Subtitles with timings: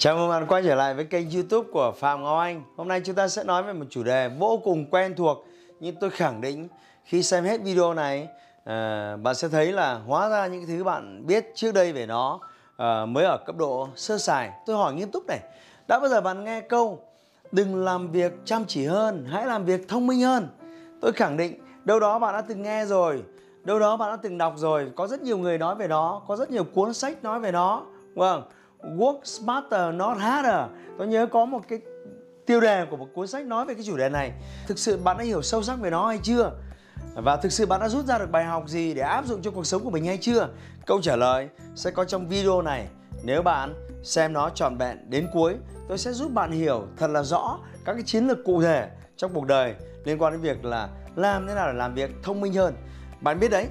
[0.00, 2.62] Chào mừng bạn quay trở lại với kênh youtube của Phạm Ngọc Anh.
[2.76, 5.46] Hôm nay chúng ta sẽ nói về một chủ đề vô cùng quen thuộc
[5.80, 6.68] Nhưng tôi khẳng định.
[7.04, 8.28] Khi xem hết video này
[8.64, 12.40] à, Bạn sẽ thấy là hóa ra những thứ bạn biết trước đây về nó
[12.76, 14.50] à, Mới ở cấp độ sơ sài.
[14.66, 15.38] Tôi hỏi nghiêm túc này
[15.88, 17.04] Đã bao giờ bạn nghe câu
[17.52, 20.48] Đừng làm việc chăm chỉ hơn Hãy làm việc thông minh hơn.
[21.00, 23.22] Tôi khẳng định đâu đó bạn đã từng nghe rồi
[23.64, 24.90] Đâu đó bạn đã từng đọc rồi.
[24.96, 27.82] Có rất nhiều người nói về nó Có rất nhiều cuốn sách nói về nó.
[28.14, 28.42] Vâng
[28.82, 31.80] Work Smarter Not Harder Tôi nhớ có một cái
[32.46, 34.32] tiêu đề của một cuốn sách nói về cái chủ đề này
[34.66, 36.52] Thực sự bạn đã hiểu sâu sắc về nó hay chưa?
[37.14, 39.50] Và thực sự bạn đã rút ra được bài học gì để áp dụng cho
[39.50, 40.48] cuộc sống của mình hay chưa?
[40.86, 42.86] Câu trả lời sẽ có trong video này
[43.22, 45.56] Nếu bạn xem nó trọn vẹn đến cuối
[45.88, 49.30] Tôi sẽ giúp bạn hiểu thật là rõ các cái chiến lược cụ thể trong
[49.34, 52.52] cuộc đời liên quan đến việc là làm thế nào để làm việc thông minh
[52.54, 52.74] hơn.
[53.20, 53.68] Bạn biết đấy,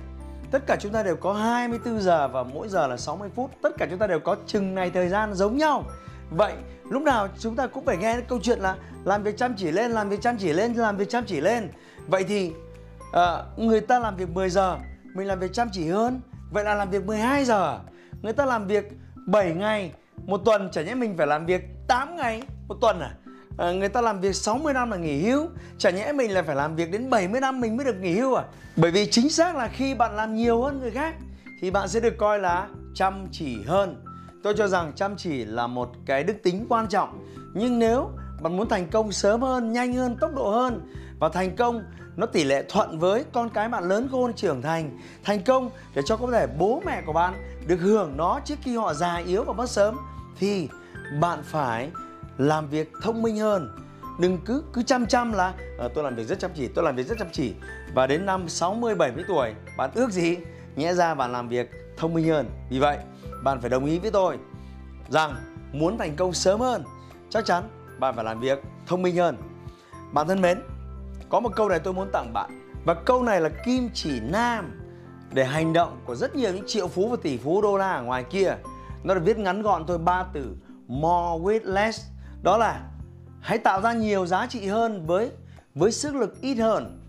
[0.52, 3.52] Tất cả chúng ta đều có 24 giờ và mỗi giờ là 60 phút.
[3.62, 5.84] Tất cả chúng ta đều có chừng này thời gian giống nhau.
[6.30, 6.54] Vậy
[6.90, 9.92] lúc nào chúng ta cũng phải nghe câu chuyện là làm việc chăm chỉ lên,
[9.92, 11.70] làm việc chăm chỉ lên, làm việc chăm chỉ lên.
[12.08, 12.54] Vậy thì
[13.14, 14.78] à, người ta làm việc 10 giờ,
[15.16, 16.22] mình làm việc chăm chỉ hơn.
[16.52, 17.80] Vậy là làm việc 12 giờ.
[18.22, 18.92] Người ta làm việc
[19.26, 19.92] 7 ngày
[20.26, 23.16] một tuần, chả nhẽ mình phải làm việc 8 ngày một tuần à?
[23.60, 25.48] À, người ta làm việc 60 năm là nghỉ hưu.
[25.78, 28.36] Chả nhẽ mình là phải làm việc đến 70 năm mình mới được nghỉ hưu
[28.36, 28.44] à?
[28.76, 31.16] Bởi vì chính xác là khi bạn làm nhiều hơn người khác
[31.62, 34.04] thì bạn sẽ được coi là chăm chỉ hơn.
[34.44, 37.26] Tôi cho rằng chăm chỉ là một cái đức tính quan trọng.
[37.54, 38.10] Nhưng nếu
[38.42, 41.84] bạn muốn thành công sớm hơn nhanh hơn tốc độ hơn và thành công
[42.16, 46.02] nó tỷ lệ thuận với con cái bạn lớn khôn trưởng thành thành công để
[46.06, 47.34] cho có thể bố mẹ của bạn
[47.68, 49.98] được hưởng nó trước khi họ già yếu và mất sớm
[50.40, 50.70] thì
[51.20, 51.90] bạn phải
[52.40, 53.72] làm việc thông minh hơn.
[54.20, 56.96] Đừng cứ cứ chăm chăm là à, tôi làm việc rất chăm chỉ tôi làm
[56.96, 57.54] việc rất chăm chỉ.
[57.94, 60.38] Và đến năm 60 70 tuổi bạn ước gì?
[60.76, 62.50] Nhẽ ra bạn làm việc thông minh hơn.
[62.70, 62.98] Vì vậy
[63.44, 64.38] bạn phải đồng ý với tôi
[65.10, 65.36] rằng
[65.74, 66.84] muốn thành công sớm hơn
[67.30, 67.64] chắc chắn
[68.00, 69.38] bạn phải làm việc thông minh hơn.
[70.14, 70.62] Bạn thân mến
[71.30, 72.50] có một câu này tôi muốn tặng bạn.
[72.86, 74.82] Và câu này là kim chỉ nam
[75.34, 78.04] để hành động của rất nhiều những triệu phú và tỷ phú đô la ở
[78.04, 78.56] ngoài kia.
[79.04, 80.56] Nó được viết ngắn gọn thôi ba từ
[80.88, 82.02] more with less
[82.44, 82.82] đó là
[83.42, 85.32] hãy tạo ra nhiều giá trị hơn với
[85.76, 87.00] với sức lực ít hơn.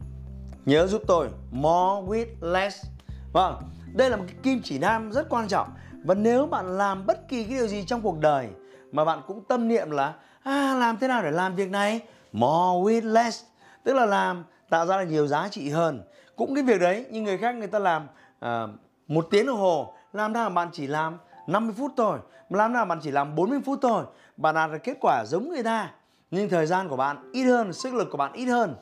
[0.65, 2.87] Nhớ giúp tôi more with less.
[3.33, 3.63] Vâng
[3.95, 5.69] đây là một cái kim chỉ nam rất quan trọng.
[6.05, 8.49] Và nếu bạn làm bất kỳ cái điều gì trong cuộc đời
[8.93, 12.01] mà bạn cũng tâm niệm là à, làm thế nào để làm việc này?
[12.33, 13.45] More with less.
[13.85, 16.03] Tức là làm tạo ra là nhiều giá trị hơn.
[16.37, 18.07] Cũng cái việc đấy nhưng người khác người ta làm
[18.45, 18.71] uh,
[19.09, 22.19] một tiếng đồng hồ làm ra là bạn chỉ làm 50 phút thôi.
[22.51, 24.05] Làm ra là bạn chỉ làm 40 phút thôi
[24.41, 25.91] bạn đạt được kết quả giống người ta
[26.31, 28.77] nhưng thời gian của bạn ít hơn sức lực của bạn ít hơn.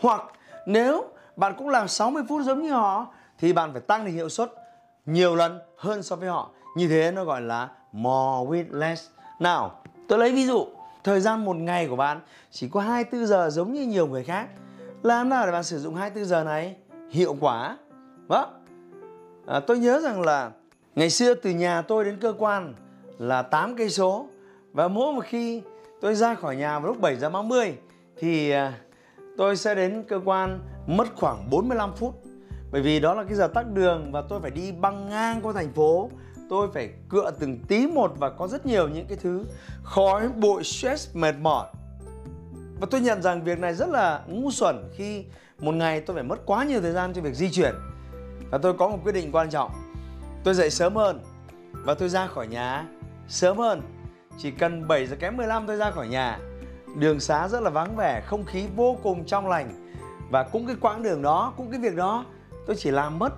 [0.00, 0.22] Hoặc
[0.66, 1.04] nếu
[1.36, 3.06] bạn cũng làm 60 phút giống như họ
[3.38, 4.52] thì bạn phải tăng được hiệu suất
[5.06, 6.50] nhiều lần hơn so với họ.
[6.76, 9.08] Như thế nó gọi là more with less.
[9.40, 10.66] Nào tôi lấy ví dụ.
[11.04, 12.20] Thời gian một ngày của bạn
[12.50, 14.48] chỉ có 24 giờ giống như nhiều người khác.
[15.02, 16.76] Làm nào để bạn sử dụng 24 giờ này?
[17.10, 17.76] Hiệu quả.
[18.28, 18.64] Vâng.
[19.46, 20.50] À, tôi nhớ rằng là
[20.94, 22.74] ngày xưa từ nhà tôi đến cơ quan
[23.18, 24.26] là 8 cây số
[24.72, 25.62] và mỗi một khi
[26.00, 27.74] tôi ra khỏi nhà vào lúc 7 giờ 30
[28.16, 28.78] thì à,
[29.36, 32.14] tôi sẽ đến cơ quan mất khoảng 45 phút.
[32.70, 35.52] Bởi vì đó là cái giờ tắc đường và tôi phải đi băng ngang qua
[35.52, 36.10] thành phố.
[36.48, 39.44] Tôi phải cựa từng tí một và có rất nhiều những cái thứ
[39.82, 41.66] khói, bụi, stress, mệt mỏi.
[42.80, 45.24] Và tôi nhận rằng việc này rất là ngu xuẩn khi
[45.58, 47.74] một ngày tôi phải mất quá nhiều thời gian cho việc di chuyển.
[48.50, 49.70] Và tôi có một quyết định quan trọng.
[50.44, 51.20] Tôi dậy sớm hơn
[51.72, 52.86] và tôi ra khỏi nhà
[53.28, 53.82] sớm hơn
[54.38, 56.38] chỉ cần 7 giờ kém 15 tôi ra khỏi nhà.
[56.96, 59.92] Đường xá rất là vắng vẻ không khí vô cùng trong lành.
[60.30, 62.24] Và cũng cái quãng đường đó cũng cái việc đó
[62.66, 63.32] tôi chỉ làm mất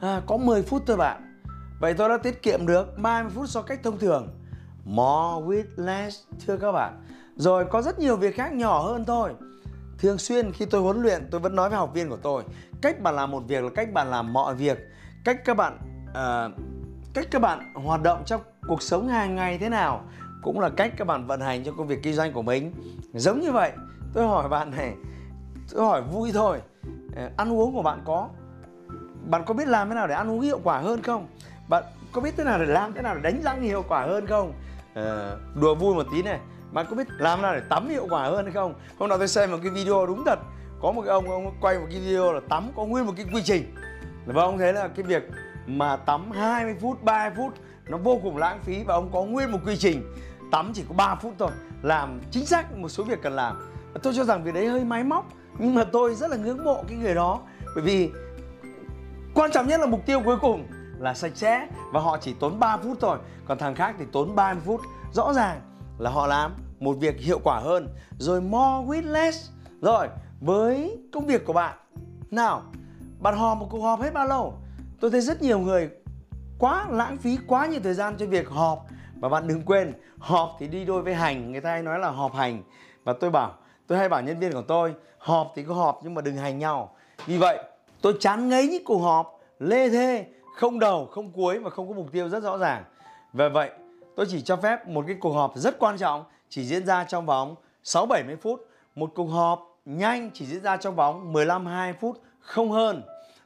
[0.00, 1.40] à, có 10 phút thôi bạn.
[1.80, 4.28] Vậy tôi đã tiết kiệm được 30 phút so cách thông thường.
[4.84, 7.02] More with less thưa các bạn.
[7.36, 9.34] Rồi có rất nhiều việc khác nhỏ hơn thôi.
[9.98, 12.42] Thường xuyên khi tôi huấn luyện tôi vẫn nói với học viên của tôi
[12.82, 14.78] cách bạn làm một việc là cách bạn làm mọi việc
[15.24, 15.78] cách các bạn
[16.10, 16.52] uh,
[17.14, 20.04] cách các bạn hoạt động trong cuộc sống hàng ngày thế nào
[20.42, 22.72] cũng là cách các bạn vận hành trong công việc kinh doanh của mình.
[23.14, 23.72] Giống như vậy
[24.14, 24.94] tôi hỏi bạn này
[25.72, 26.60] tôi hỏi vui thôi.
[27.16, 28.28] Ờ, ăn uống của bạn có
[29.26, 31.26] bạn có biết làm thế nào để ăn uống hiệu quả hơn không?
[31.68, 34.26] Bạn có biết thế nào để làm thế nào để đánh răng hiệu quả hơn
[34.26, 34.52] không?
[34.94, 36.40] À, đùa vui một tí này.
[36.72, 38.74] Bạn có biết làm nào để tắm hiệu quả hơn hay không?
[38.98, 40.38] Hôm nào tôi xem một cái video đúng thật.
[40.82, 43.26] Có một cái ông ông quay một cái video là tắm có nguyên một cái
[43.32, 43.74] quy trình.
[44.26, 45.22] Và ông thấy là cái việc
[45.66, 47.54] mà tắm 20 phút 30 phút
[47.88, 50.14] nó vô cùng lãng phí và ông có nguyên một quy trình
[50.50, 51.50] tắm chỉ có 3 phút thôi.
[51.82, 53.72] Làm chính xác một số việc cần làm.
[54.02, 56.84] Tôi cho rằng việc đấy hơi máy móc, nhưng mà tôi rất là ngưỡng mộ
[56.88, 57.40] cái người đó.
[57.74, 58.10] Bởi vì
[59.34, 60.66] quan trọng nhất là mục tiêu cuối cùng
[60.98, 63.18] là sạch sẽ, và họ chỉ tốn 3 phút thôi.
[63.46, 64.80] Còn thằng khác thì tốn 30 phút.
[65.12, 65.60] Rõ ràng
[65.98, 67.88] là họ làm một việc hiệu quả hơn.
[68.18, 69.50] Rồi more with less.
[69.82, 70.08] Rồi,
[70.40, 71.76] với công việc của bạn.
[72.30, 72.62] Nào,
[73.18, 74.54] bạn họp một cuộc họp hết bao lâu?
[75.00, 75.90] Tôi thấy rất nhiều người
[76.58, 78.86] quá lãng phí, quá nhiều thời gian cho việc họp
[79.20, 81.52] và bạn đừng quên, họp thì đi đôi với hành.
[81.52, 82.62] Người ta hay nói là họp hành.
[83.04, 83.54] Và tôi bảo,
[83.86, 86.58] tôi hay bảo nhân viên của tôi, họp thì có họp nhưng mà đừng hành
[86.58, 86.94] nhau.
[87.26, 87.58] Vì vậy,
[88.02, 90.26] tôi chán ngấy những cuộc họp, lê thê,
[90.56, 92.84] không đầu, không cuối và không có mục tiêu rất rõ ràng.
[93.32, 93.70] Về vậy,
[94.16, 97.26] tôi chỉ cho phép một cái cuộc họp rất quan trọng chỉ diễn ra trong
[97.26, 98.66] vòng 6 70 phút.
[98.94, 103.02] Một cuộc họp nhanh chỉ diễn ra trong vòng 15 2 phút, không hơn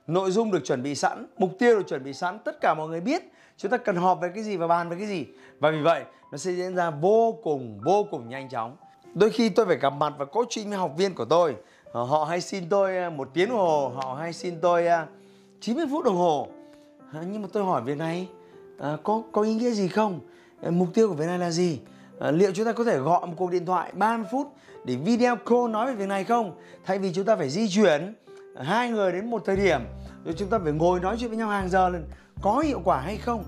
[0.07, 2.89] nội dung được chuẩn bị sẵn mục tiêu được chuẩn bị sẵn tất cả mọi
[2.89, 3.23] người biết.
[3.57, 5.27] Chúng ta cần họp về cái gì và bàn về cái gì.
[5.61, 8.77] Và vì vậy nó sẽ diễn ra vô cùng vô cùng nhanh chóng.
[9.15, 11.57] Đôi khi tôi phải gặp mặt và coaching với học viên của tôi.
[11.93, 15.07] Ờ, họ hay xin tôi ờ, một tiếng đồng hồ họ hay xin tôi ờ,
[15.61, 16.49] 90 phút đồng hồ.
[17.13, 18.29] Nhưng mà tôi hỏi việc này
[18.79, 20.21] à, có có ý nghĩa gì không?
[20.71, 21.81] Mục tiêu của việc này là gì?
[22.21, 24.53] À, liệu chúng ta có thể gọi một cuộc điện thoại 30 phút
[24.85, 26.53] để video call nói về việc này không?
[26.85, 28.15] Thay vì chúng ta phải di chuyển
[28.63, 29.81] hai người đến một thời điểm,
[30.25, 32.05] rồi chúng ta phải ngồi nói chuyện với nhau hàng giờ lên
[32.43, 33.45] có hiệu quả hay không?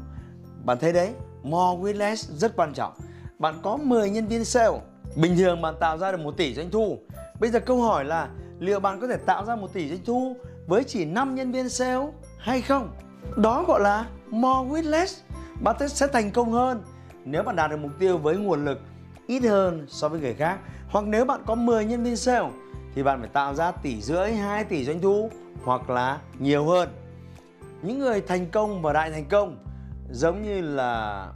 [0.65, 1.13] Bạn thấy đấy,
[1.43, 2.93] more with less rất quan trọng.
[3.39, 4.81] Bạn có 10 nhân viên sale,
[5.17, 6.99] bình thường bạn tạo ra được 1 tỷ doanh thu.
[7.41, 10.37] Bây giờ câu hỏi là liệu bạn có thể tạo ra 1 tỷ doanh thu
[10.67, 12.07] với chỉ 5 nhân viên sale
[12.39, 12.91] hay không?
[13.37, 15.21] Đó gọi là more with less.
[15.63, 16.83] Bạn sẽ thành công hơn
[17.25, 18.79] nếu bạn đạt được mục tiêu với nguồn lực
[19.27, 20.59] ít hơn so với người khác.
[20.89, 22.51] Hoặc nếu bạn có 10 nhân viên sale
[22.97, 25.31] thì bạn phải tạo ra tỷ rưỡi 2 tỷ doanh thu
[25.65, 26.89] hoặc là nhiều hơn.
[27.83, 29.57] Những người thành công và đại thành công
[30.11, 31.27] giống như là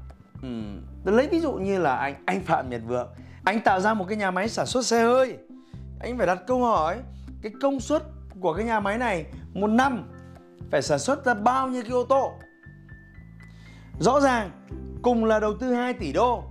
[0.42, 3.08] um, tôi lấy ví dụ như là anh anh Phạm Nhật Vượng.
[3.44, 5.36] Anh tạo ra một cái nhà máy sản xuất xe hơi.
[6.00, 6.98] Anh phải đặt câu hỏi
[7.42, 8.02] cái công suất
[8.40, 10.10] của cái nhà máy này một năm
[10.70, 12.32] phải sản xuất ra bao nhiêu cái ô tô?
[14.00, 14.50] Rõ ràng
[15.02, 16.44] cùng là đầu tư 2 tỷ đô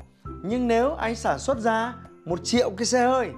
[0.44, 1.94] nhưng nếu anh sản xuất ra
[2.26, 3.32] một triệu cái xe hơi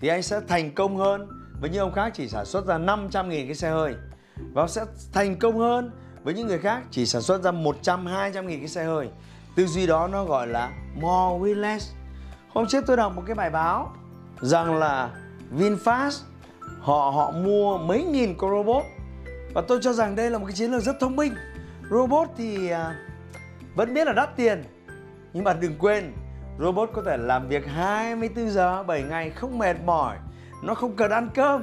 [0.00, 1.28] thì anh sẽ thành công hơn.
[1.60, 3.94] Với những ông khác chỉ sản xuất ra 500 nghìn cái xe hơi.
[4.52, 5.90] Và sẽ thành công hơn
[6.22, 9.08] với những người khác chỉ sản xuất ra 100 200 nghìn cái xe hơi.
[9.56, 11.92] Tư duy đó nó gọi là more with less.
[12.48, 13.92] Hôm trước tôi đọc một cái bài báo
[14.40, 15.10] rằng là
[15.58, 16.22] VinFast
[16.80, 18.84] họ họ mua mấy nghìn con robot.
[19.54, 21.34] Và tôi cho rằng đây là một cái chiến lược rất thông minh.
[21.90, 22.96] Robot thì à,
[23.74, 24.64] vẫn biết là đắt tiền
[25.32, 26.12] nhưng mà đừng quên
[26.60, 30.16] robot có thể làm việc 24 giờ 7 ngày không mệt mỏi.
[30.62, 31.62] Nó không cần ăn cơm.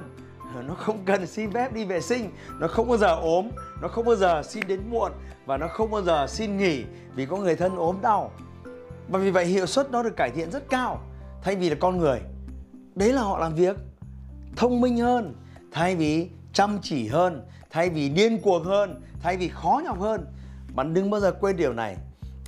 [0.68, 2.32] Nó không cần xin phép đi vệ sinh.
[2.60, 3.50] Nó không bao giờ ốm.
[3.82, 5.12] Nó không bao giờ xin đến muộn.
[5.46, 6.84] Và nó không bao giờ xin nghỉ
[7.16, 8.32] vì có người thân ốm đau.
[9.10, 11.02] Và vì vậy, hiệu suất nó được cải thiện rất cao.
[11.42, 12.22] Thay vì là con người.
[12.96, 13.76] Đấy là họ làm việc.
[14.56, 15.36] Thông minh hơn.
[15.72, 17.48] Thay vì chăm chỉ hơn.
[17.70, 19.02] Thay vì điên cuồng hơn.
[19.22, 20.26] Thay vì khó nhọc hơn.
[20.76, 21.98] Bạn đừng bao giờ quên điều này.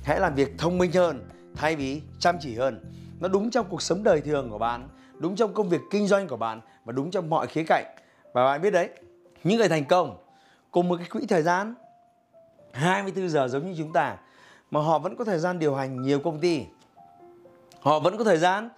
[0.04, 2.80] Hãy làm việc thông minh hơn thay vì chăm chỉ hơn,
[3.20, 4.88] nó đúng trong cuộc sống đời thường của bạn,
[5.18, 7.84] đúng trong công việc kinh doanh của bạn và đúng trong mọi khía cạnh.
[8.32, 8.88] Và bạn biết đấy,
[9.44, 10.18] những người thành công
[10.70, 11.74] cùng một cái quỹ thời gian
[12.72, 14.16] 24 giờ giống như chúng ta,
[14.70, 16.64] mà họ vẫn có thời gian điều hành nhiều công ty.
[17.80, 18.68] Họ vẫn có thời gian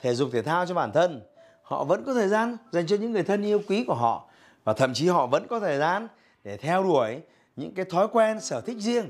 [0.00, 1.22] thể dục, thể thao cho bản thân.
[1.62, 4.28] Họ vẫn có thời gian dành cho những người thân yêu quý của họ.
[4.64, 6.08] Và thậm chí họ vẫn có thời gian
[6.44, 7.20] để theo đuổi
[7.56, 9.08] những cái thói quen, sở thích riêng.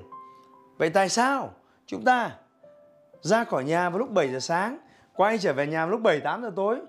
[0.76, 1.50] Vậy tại sao
[1.86, 2.30] chúng ta
[3.22, 4.78] ra khỏi nhà vào lúc 7 giờ sáng,
[5.14, 6.80] quay trở về nhà vào lúc 7 8 giờ tối.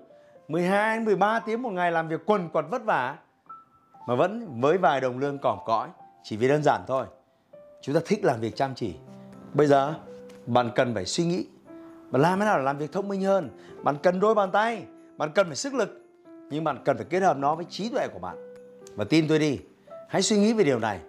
[0.48, 3.16] 12 13 tiếng một ngày làm việc quần quật vất vả,
[4.06, 5.88] mà vẫn với vài đồng lương cỏm cõi,
[6.22, 7.06] chỉ vì đơn giản thôi.
[7.82, 8.94] Chúng ta thích làm việc chăm chỉ.
[9.54, 9.94] Bây giờ,
[10.46, 11.46] bạn cần phải suy nghĩ,
[12.10, 13.50] bạn làm thế nào để làm việc thông minh hơn?
[13.82, 14.84] Bạn cần đôi bàn tay,
[15.16, 16.02] bạn cần phải sức lực,
[16.50, 18.54] nhưng bạn cần phải kết hợp nó với trí tuệ của bạn.
[18.96, 19.60] Và tin tôi đi,
[20.08, 21.00] hãy suy nghĩ về điều này.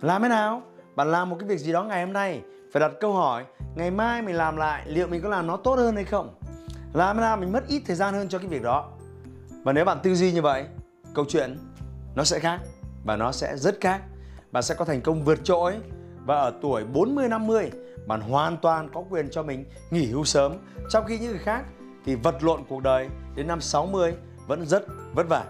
[0.00, 0.62] Làm thế nào?
[0.94, 3.90] Bạn làm một cái việc gì đó ngày hôm nay phải đặt câu hỏi, ngày
[3.90, 6.34] mai mình làm lại, liệu mình có làm nó tốt hơn hay không
[6.92, 8.90] làm thế nào mình mất ít thời gian hơn cho cái việc đó
[9.64, 10.64] và nếu bạn tư duy như vậy,
[11.14, 11.58] câu chuyện
[12.14, 12.60] nó sẽ khác
[13.04, 14.02] và nó sẽ rất khác
[14.52, 15.74] bạn sẽ có thành công vượt trội
[16.26, 17.70] và ở tuổi 40 50
[18.06, 20.56] bạn hoàn toàn có quyền cho mình nghỉ hưu sớm
[20.90, 21.64] trong khi những người khác
[22.04, 24.14] thì vật lộn cuộc đời đến năm 60
[24.46, 25.44] vẫn rất vất vả.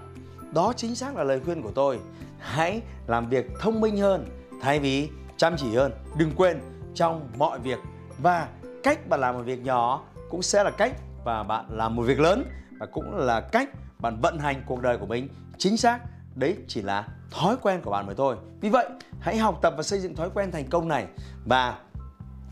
[0.54, 1.98] Đó chính xác là lời khuyên của tôi.
[2.38, 4.26] Hãy làm việc thông minh hơn
[4.62, 5.92] thay vì chăm chỉ hơn.
[6.18, 6.60] Đừng quên
[6.94, 7.78] trong mọi việc.
[8.18, 8.48] Và
[8.82, 10.92] cách bạn làm một việc nhỏ cũng sẽ là cách
[11.24, 12.44] và bạn làm một việc lớn
[12.78, 13.68] và cũng là cách
[13.98, 15.28] bạn vận hành cuộc đời của mình.
[15.58, 15.98] Chính xác,
[16.34, 18.36] đấy chỉ là thói quen của bạn mà thôi.
[18.60, 18.88] Vì vậy,
[19.20, 21.06] hãy học tập và xây dựng thói quen thành công này.
[21.46, 21.78] Và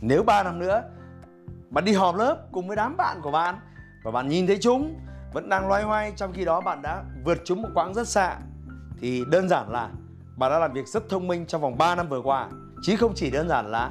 [0.00, 0.82] nếu 3 năm nữa,
[1.70, 3.58] bạn đi họp lớp cùng với đám bạn của bạn
[4.04, 4.94] và bạn nhìn thấy chúng
[5.32, 8.36] vẫn đang loay hoay trong khi đó bạn đã vượt chúng một quãng rất xa,
[9.00, 9.90] thì đơn giản là
[10.36, 12.48] bạn đã làm việc rất thông minh trong vòng 3 năm vừa qua.
[12.82, 13.90] Chứ không chỉ đơn giản là